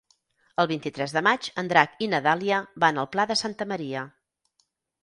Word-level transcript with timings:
El 0.63 0.69
vint-i-tres 0.71 1.13
de 1.17 1.23
maig 1.27 1.49
en 1.63 1.69
Drac 1.73 2.01
i 2.07 2.09
na 2.15 2.23
Dàlia 2.29 2.63
van 2.87 2.99
al 3.05 3.13
Pla 3.15 3.29
de 3.35 3.39
Santa 3.45 3.71
Maria. 3.75 4.07